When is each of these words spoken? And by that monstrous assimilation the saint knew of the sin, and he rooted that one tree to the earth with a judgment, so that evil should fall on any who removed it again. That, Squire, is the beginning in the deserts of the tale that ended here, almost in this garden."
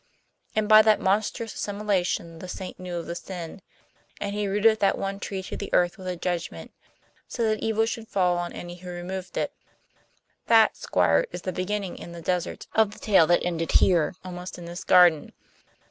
And 0.55 0.67
by 0.67 0.81
that 0.81 0.99
monstrous 0.99 1.53
assimilation 1.53 2.39
the 2.39 2.47
saint 2.47 2.79
knew 2.79 2.95
of 2.95 3.05
the 3.05 3.13
sin, 3.13 3.61
and 4.19 4.33
he 4.33 4.47
rooted 4.47 4.79
that 4.79 4.97
one 4.97 5.19
tree 5.19 5.43
to 5.43 5.55
the 5.55 5.71
earth 5.75 5.99
with 5.99 6.07
a 6.07 6.15
judgment, 6.15 6.71
so 7.27 7.43
that 7.43 7.59
evil 7.59 7.85
should 7.85 8.07
fall 8.07 8.39
on 8.39 8.51
any 8.51 8.77
who 8.77 8.89
removed 8.89 9.37
it 9.37 9.51
again. 9.61 10.07
That, 10.47 10.75
Squire, 10.75 11.27
is 11.29 11.43
the 11.43 11.53
beginning 11.53 11.99
in 11.99 12.13
the 12.13 12.21
deserts 12.23 12.65
of 12.73 12.89
the 12.93 12.99
tale 12.99 13.27
that 13.27 13.43
ended 13.45 13.73
here, 13.73 14.15
almost 14.25 14.57
in 14.57 14.65
this 14.65 14.83
garden." 14.83 15.33